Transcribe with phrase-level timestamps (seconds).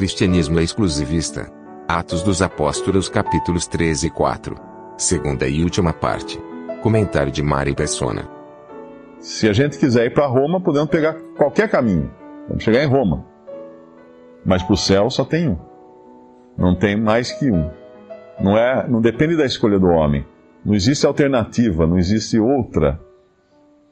[0.00, 1.52] cristianismo é exclusivista.
[1.86, 4.56] Atos dos Apóstolos capítulos 13 e 4.
[4.96, 6.40] Segunda e última parte.
[6.80, 8.26] Comentário de Mari Persona.
[9.18, 12.10] Se a gente quiser ir para Roma, podemos pegar qualquer caminho.
[12.48, 13.26] Vamos chegar em Roma.
[14.42, 15.58] Mas para o céu só tem um.
[16.56, 17.70] Não tem mais que um.
[18.40, 20.24] Não é, não depende da escolha do homem.
[20.64, 22.98] Não existe alternativa, não existe outra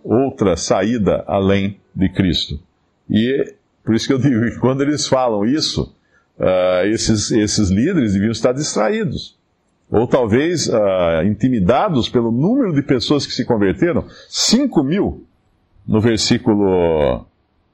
[0.02, 2.58] outra saída além de Cristo.
[3.10, 3.54] E
[3.84, 5.97] por isso que eu digo que quando eles falam isso,
[6.38, 9.36] uh, esses, esses líderes deviam estar distraídos.
[9.90, 14.04] Ou talvez uh, intimidados pelo número de pessoas que se converteram.
[14.28, 15.24] 5 mil
[15.86, 17.24] no versículo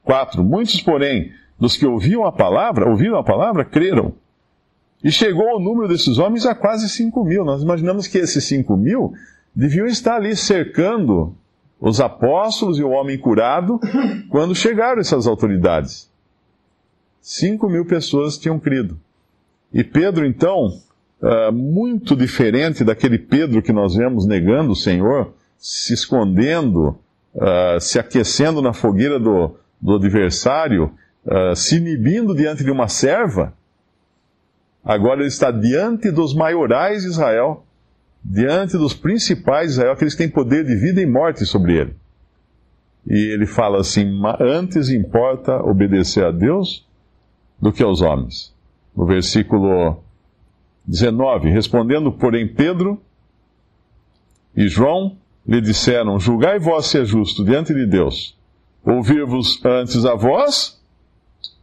[0.05, 0.45] 4.
[0.45, 4.13] Muitos, porém, dos que ouviam a palavra, ouviram a palavra, creram.
[5.03, 7.45] E chegou o número desses homens a quase 5 mil.
[7.45, 9.13] Nós imaginamos que esses 5 mil
[9.55, 11.35] deviam estar ali cercando
[11.81, 13.79] os apóstolos e o homem curado
[14.31, 16.11] quando chegaram essas autoridades.
[17.25, 19.01] 5 mil pessoas tinham crido.
[19.73, 20.67] E Pedro, então,
[21.23, 26.99] uh, muito diferente daquele Pedro que nós vemos negando o Senhor, se escondendo,
[27.35, 30.93] uh, se aquecendo na fogueira do, do adversário,
[31.25, 33.55] uh, se inibindo diante de uma serva,
[34.85, 37.65] Agora ele está diante dos maiorais de Israel,
[38.23, 41.97] diante dos principais de Israel, aqueles que têm poder de vida e morte sobre ele.
[43.07, 46.87] E ele fala assim: antes importa obedecer a Deus
[47.61, 48.55] do que aos homens.
[48.95, 50.03] No versículo
[50.87, 53.01] 19: Respondendo, porém, Pedro
[54.57, 55.17] e João
[55.47, 58.37] lhe disseram: Julgai vós ser justo diante de Deus,
[58.85, 60.81] ouvir-vos antes a vós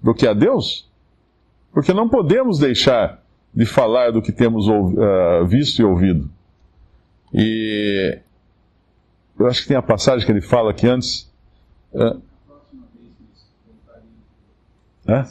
[0.01, 0.89] do que a Deus?
[1.71, 3.21] Porque não podemos deixar
[3.53, 6.29] de falar do que temos uh, visto e ouvido.
[7.33, 8.19] E
[9.39, 11.31] eu acho que tem a passagem que ele fala aqui antes.
[15.07, 15.23] É?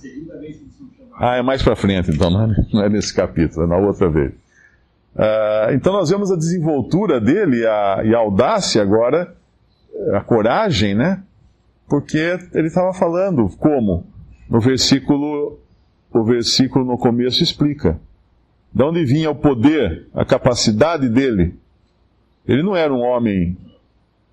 [1.14, 4.08] Ah, é mais para frente, então, não é, não é, nesse capítulo, é na outra
[4.08, 4.32] vez.
[5.14, 9.34] Uh, então nós vemos a desenvoltura dele a, e a audácia agora,
[10.14, 11.22] a coragem, né?
[11.88, 14.06] Porque ele estava falando como?
[14.48, 15.58] No versículo
[16.12, 18.00] o versículo no começo explica.
[18.72, 21.54] De onde vinha o poder, a capacidade dele?
[22.46, 23.56] Ele não era um homem,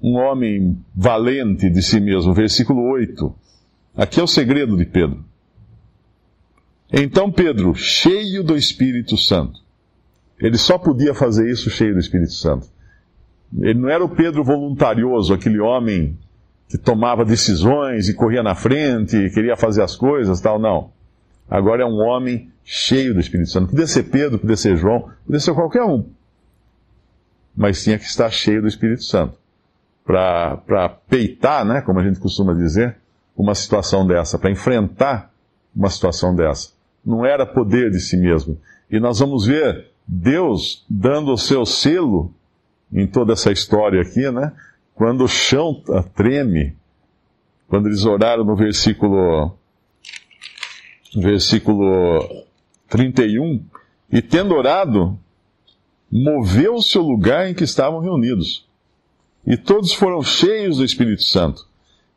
[0.01, 2.33] um homem valente de si mesmo.
[2.33, 3.33] Versículo 8.
[3.95, 5.23] Aqui é o segredo de Pedro.
[6.91, 9.59] Então Pedro, cheio do Espírito Santo,
[10.39, 12.67] ele só podia fazer isso cheio do Espírito Santo.
[13.59, 16.17] Ele não era o Pedro voluntarioso, aquele homem
[16.69, 20.91] que tomava decisões e corria na frente, e queria fazer as coisas, tal, não.
[21.49, 23.69] Agora é um homem cheio do Espírito Santo.
[23.69, 26.05] Podia ser Pedro, podia ser João, podia ser qualquer um.
[27.55, 29.37] Mas tinha que estar cheio do Espírito Santo.
[30.05, 32.97] Para peitar, né, como a gente costuma dizer,
[33.35, 35.31] uma situação dessa, para enfrentar
[35.75, 36.76] uma situação dessa.
[37.07, 38.59] Não era poder de si mesmo.
[38.91, 42.33] E nós vamos ver Deus dando o seu selo
[42.91, 44.51] em toda essa história aqui, né?
[44.93, 45.81] Quando o chão
[46.13, 46.75] treme,
[47.69, 49.57] quando eles oraram no versículo
[51.15, 52.45] versículo
[52.89, 53.63] 31,
[54.11, 55.17] e tendo orado,
[56.11, 58.67] moveu-se o lugar em que estavam reunidos.
[59.45, 61.65] E todos foram cheios do Espírito Santo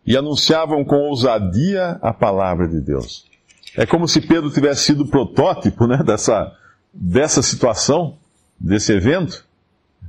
[0.04, 3.29] e anunciavam com ousadia a palavra de Deus.
[3.76, 6.56] É como se Pedro tivesse sido protótipo né, dessa,
[6.92, 8.18] dessa situação,
[8.58, 9.44] desse evento.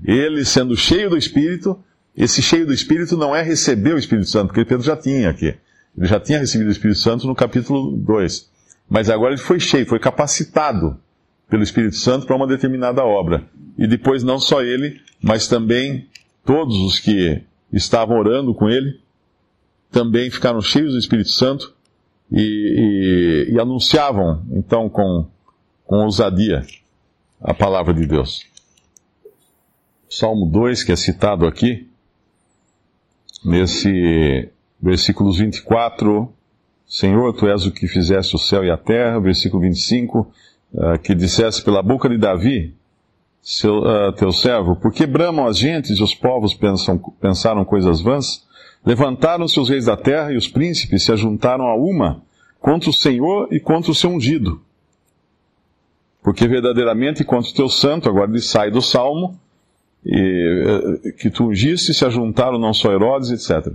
[0.04, 1.78] Ele sendo cheio do Espírito,
[2.16, 5.56] esse cheio do Espírito não é receber o Espírito Santo, porque Pedro já tinha aqui.
[5.98, 8.50] Ele já tinha recebido o Espírito Santo no capítulo 2.
[8.90, 10.98] Mas agora ele foi cheio, foi capacitado
[11.50, 13.44] pelo Espírito Santo para uma determinada obra.
[13.78, 16.08] E depois não só ele, mas também
[16.46, 17.42] todos os que
[17.72, 19.00] estavam orando com ele,
[19.92, 21.74] também ficaram cheios do Espírito Santo
[22.32, 25.28] e, e, e anunciavam, então, com,
[25.86, 26.66] com ousadia
[27.42, 28.46] a palavra de Deus.
[30.10, 31.90] Salmo 2, que é citado aqui,
[33.44, 34.50] nesse
[34.82, 36.34] versículos 24
[36.92, 40.30] Senhor, tu és o que fizeste o céu e a terra, versículo 25,
[40.74, 42.76] uh, que dissesse pela boca de Davi,
[43.42, 48.46] seu, uh, teu servo, porque bramam as gentes e os povos pensam, pensaram coisas vãs?
[48.86, 52.22] Levantaram-se os reis da terra e os príncipes se ajuntaram a uma
[52.62, 54.62] contra o Senhor e contra o seu ungido.
[56.22, 59.38] Porque verdadeiramente contra o teu santo, agora ele sai do salmo,
[60.06, 63.74] e, uh, que tu ungiste, se ajuntaram não só Herodes, etc.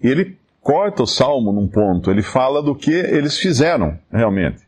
[0.00, 4.62] Ele corta o salmo num ponto, ele fala do que eles fizeram realmente,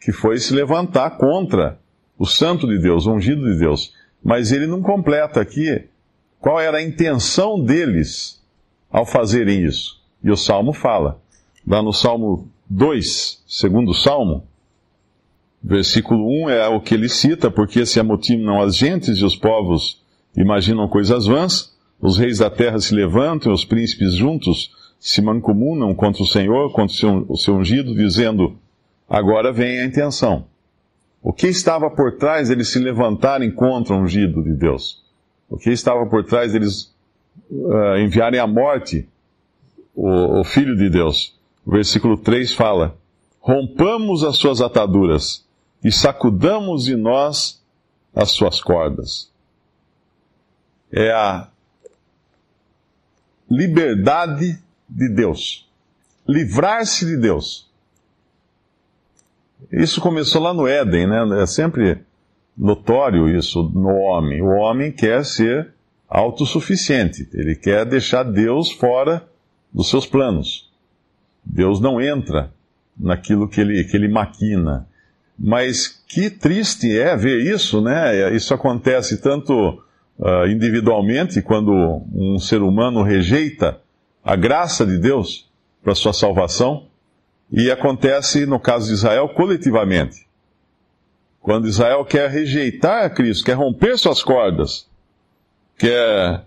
[0.00, 1.78] que foi se levantar contra
[2.16, 3.92] o santo de Deus, o ungido de Deus.
[4.22, 5.88] Mas ele não completa aqui
[6.38, 8.40] qual era a intenção deles
[8.90, 10.00] ao fazerem isso.
[10.22, 11.20] E o salmo fala,
[11.70, 14.42] lá no salmo 2, segundo Salmo,
[15.62, 20.02] versículo 1 é o que ele cita, porque se amotinam as gentes e os povos
[20.36, 26.24] imaginam coisas vãs, os reis da terra se levantam, os príncipes juntos se mancomunam contra
[26.24, 28.56] o Senhor, contra o seu, ungido, dizendo:
[29.08, 30.46] Agora vem a intenção.
[31.22, 35.04] O que estava por trás deles se levantarem contra o ungido de Deus?
[35.48, 36.92] O que estava por trás deles
[37.48, 39.06] uh, enviarem à morte
[39.94, 41.38] o, o Filho de Deus?
[41.64, 42.96] O versículo 3 fala:
[43.40, 45.46] Rompamos as suas ataduras
[45.84, 47.62] e sacudamos de nós
[48.14, 49.30] as suas cordas.
[50.92, 51.48] É a
[53.48, 54.58] liberdade
[54.88, 55.68] de Deus.
[56.26, 57.68] Livrar-se de Deus.
[59.70, 61.42] Isso começou lá no Éden, né?
[61.42, 62.04] É sempre
[62.56, 64.42] notório isso no homem.
[64.42, 65.72] O homem quer ser
[66.08, 67.28] autossuficiente.
[67.32, 69.28] Ele quer deixar Deus fora
[69.72, 70.69] dos seus planos.
[71.44, 72.52] Deus não entra
[72.98, 74.86] naquilo que ele, que ele maquina.
[75.38, 78.34] Mas que triste é ver isso, né?
[78.34, 79.82] Isso acontece tanto
[80.18, 83.80] uh, individualmente, quando um ser humano rejeita
[84.22, 85.48] a graça de Deus
[85.82, 86.86] para sua salvação,
[87.50, 90.28] e acontece, no caso de Israel, coletivamente.
[91.40, 94.86] Quando Israel quer rejeitar a Cristo, quer romper suas cordas,
[95.76, 96.44] quer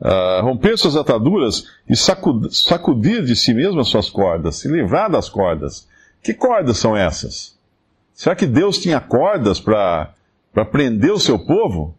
[0.00, 5.10] uh, romper suas ataduras e sacudir, sacudir de si mesmo as suas cordas, se livrar
[5.10, 5.88] das cordas.
[6.22, 7.56] Que cordas são essas?
[8.12, 10.14] Será que Deus tinha cordas para
[10.70, 11.94] prender o seu povo?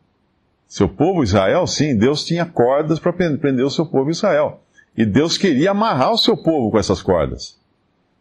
[0.68, 1.66] Seu povo Israel?
[1.68, 4.62] Sim, Deus tinha cordas para prender o seu povo Israel.
[4.98, 7.58] E Deus queria amarrar o seu povo com essas cordas.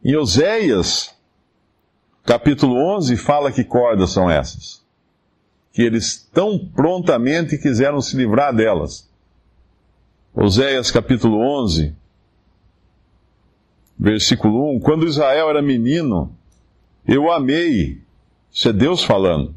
[0.05, 1.15] Em Oséias,
[2.25, 4.85] capítulo 11, fala que cordas são essas.
[5.73, 9.09] Que eles tão prontamente quiseram se livrar delas.
[10.39, 11.95] Oséias, capítulo 11,
[13.99, 16.31] versículo 1: Quando Israel era menino,
[17.09, 18.03] eu amei.
[18.53, 19.55] Isso é Deus falando.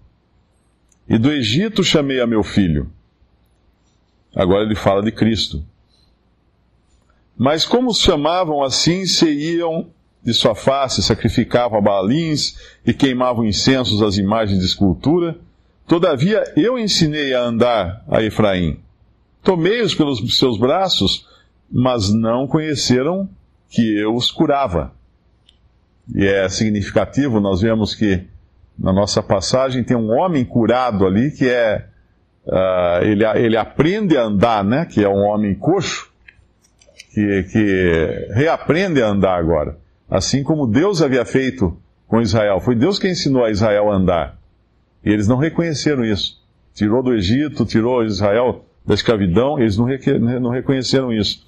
[1.08, 2.90] E do Egito chamei a meu filho.
[4.34, 5.62] Agora ele fala de Cristo.
[7.38, 9.90] Mas como os chamavam assim, se iam
[10.24, 15.38] de sua face, sacrificavam balins e queimavam incensos às imagens de escultura.
[15.86, 18.80] Todavia eu ensinei a andar a Efraim.
[19.44, 21.28] Tomei-os pelos seus braços,
[21.72, 23.30] mas não conheceram
[23.70, 24.92] que eu os curava.
[26.16, 28.26] E é significativo, nós vemos que
[28.78, 31.86] na nossa passagem tem um homem curado ali que é.
[32.46, 34.86] Uh, ele, ele aprende a andar, né?
[34.86, 36.10] Que é um homem coxo,
[37.14, 39.78] que, que reaprende a andar agora.
[40.10, 41.78] Assim como Deus havia feito
[42.08, 42.60] com Israel.
[42.60, 44.40] Foi Deus que ensinou a Israel a andar.
[45.06, 46.42] E eles não reconheceram isso.
[46.74, 49.88] Tirou do Egito, tirou Israel da escravidão, eles não,
[50.40, 51.46] não reconheceram isso.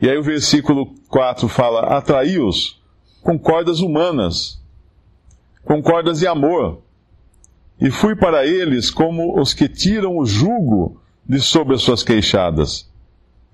[0.00, 2.82] E aí o versículo 4 fala: Atraí-os
[3.22, 4.60] com cordas humanas,
[5.64, 6.82] com cordas de amor,
[7.80, 12.90] e fui para eles como os que tiram o jugo de sobre as suas queixadas,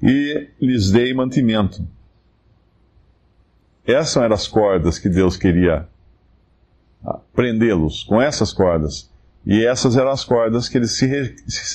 [0.02, 1.86] e lhes dei mantimento.
[3.86, 5.88] Essas eram as cordas que Deus queria
[7.04, 9.10] ah, prendê-los, com essas cordas.
[9.46, 11.06] E essas eram as cordas que eles, se,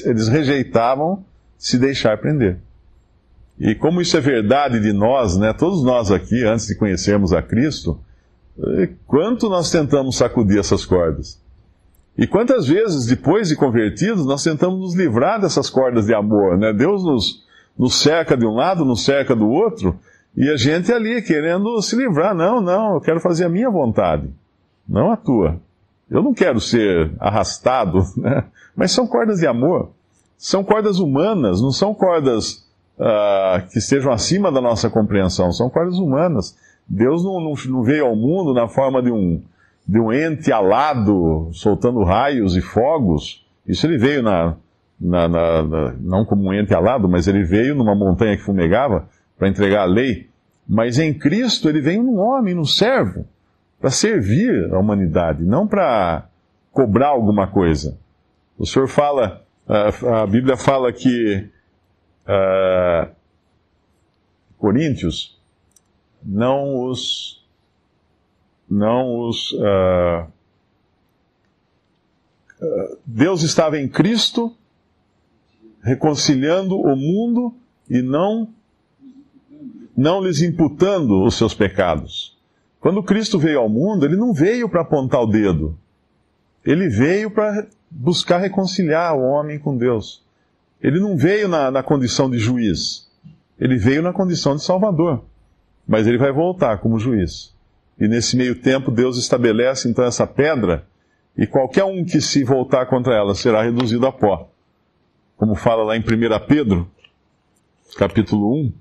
[0.07, 1.25] eles rejeitavam
[1.63, 2.57] se deixar prender.
[3.57, 7.41] E como isso é verdade de nós, né, todos nós aqui, antes de conhecermos a
[7.41, 7.97] Cristo,
[8.59, 11.41] eh, quanto nós tentamos sacudir essas cordas?
[12.17, 16.73] E quantas vezes, depois de convertidos, nós tentamos nos livrar dessas cordas de amor, né?
[16.73, 17.45] Deus nos,
[17.79, 19.97] nos cerca de um lado, nos cerca do outro,
[20.35, 22.35] e a gente ali querendo se livrar.
[22.35, 24.29] Não, não, eu quero fazer a minha vontade,
[24.85, 25.61] não a tua.
[26.11, 28.43] Eu não quero ser arrastado, né?
[28.75, 29.91] Mas são cordas de amor.
[30.43, 32.67] São cordas humanas, não são cordas
[32.99, 36.53] uh, que estejam acima da nossa compreensão, são cordas humanas.
[36.85, 39.41] Deus não, não, não, veio ao mundo na forma de um,
[39.87, 43.45] de um ente alado, soltando raios e fogos.
[43.65, 44.57] Isso ele veio na,
[44.99, 49.07] na, na, na não como um ente alado, mas ele veio numa montanha que fumegava
[49.39, 50.27] para entregar a lei.
[50.67, 53.25] Mas em Cristo ele vem num homem, num servo,
[53.79, 56.25] para servir a humanidade, não para
[56.69, 57.97] cobrar alguma coisa.
[58.59, 61.49] O Senhor fala, a, Bíblia fala que
[62.27, 63.09] uh,
[64.57, 65.39] Coríntios
[66.23, 67.43] não os
[68.69, 70.27] não os uh,
[73.05, 74.55] Deus estava em Cristo
[75.81, 77.53] reconciliando o mundo
[77.89, 78.49] e não
[79.95, 82.35] não lhes imputando os seus pecados.
[82.79, 85.77] Quando Cristo veio ao mundo, ele não veio para apontar o dedo.
[86.65, 90.23] Ele veio para buscar reconciliar o homem com Deus.
[90.81, 93.09] Ele não veio na, na condição de juiz,
[93.59, 95.23] ele veio na condição de salvador.
[95.87, 97.53] Mas ele vai voltar como juiz.
[97.99, 100.85] e nesse meio tempo Deus estabelece então essa pedra,
[101.37, 104.49] e qualquer um que se voltar contra ela será reduzido a pó.
[105.35, 106.03] Como fala lá em 1
[106.47, 106.89] Pedro,
[107.97, 108.73] capítulo 1,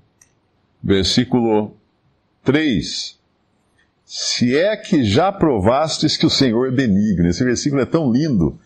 [0.83, 1.75] versículo
[2.43, 3.19] 3.
[4.05, 7.27] Se é que já provastes que o Senhor é benigno.
[7.27, 8.59] Esse versículo é tão lindo,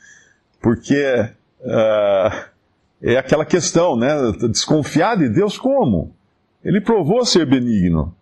[0.61, 1.29] porque
[1.61, 2.47] uh,
[3.01, 4.09] é aquela questão, né?
[4.49, 6.11] Desconfiar de Deus como?
[6.63, 8.13] Ele provou ser benigno.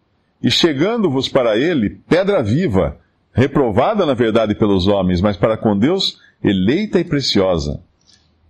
[0.42, 2.98] E chegando-vos para ele, pedra viva,
[3.34, 7.82] reprovada na verdade pelos homens, mas para com Deus, eleita e preciosa.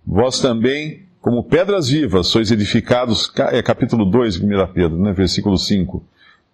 [0.04, 6.04] Vós também, como pedras vivas, sois edificados, é capítulo 2, 1 Pedro, né, versículo 5.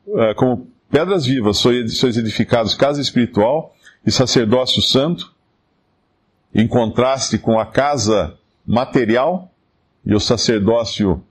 [0.06, 3.74] Uh, como pedras vivas, sois edificados casa espiritual
[4.06, 5.32] e sacerdócio santo,
[6.54, 9.50] em contraste com a casa material
[10.04, 11.24] e o sacerdócio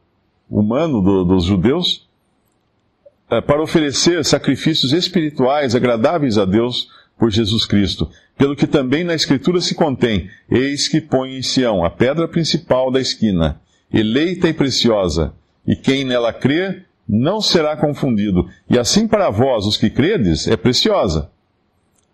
[0.50, 2.10] humano do, dos judeus,
[3.30, 6.90] é, para oferecer sacrifícios espirituais agradáveis a Deus
[7.20, 8.10] por Jesus Cristo.
[8.36, 12.90] Pelo que também na Escritura se contém: Eis que põe em Sião a pedra principal
[12.90, 13.62] da esquina,
[13.94, 15.34] eleita e preciosa,
[15.68, 18.48] e quem nela crer não será confundido.
[18.70, 21.30] E assim para vós, os que credes, é preciosa.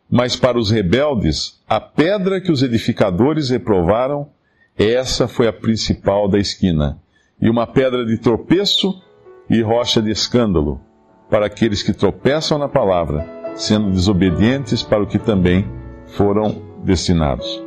[0.10, 4.30] Mas para os rebeldes, a pedra que os edificadores reprovaram,
[4.76, 6.98] essa foi a principal da esquina,
[7.40, 9.00] e uma pedra de tropeço
[9.48, 10.82] e rocha de escândalo,
[11.30, 15.68] para aqueles que tropeçam na palavra, sendo desobedientes para o que também
[16.08, 17.67] foram destinados.